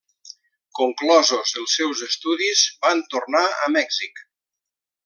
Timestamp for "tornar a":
3.15-3.73